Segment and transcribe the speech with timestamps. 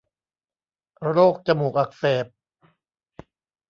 [1.09, 2.25] โรคจมูกอักเสบ